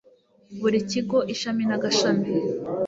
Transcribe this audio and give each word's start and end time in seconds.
buri 0.61 0.79
kigo 0.89 1.17
ishami 1.33 1.63
n 1.69 1.71
agashami 1.77 2.27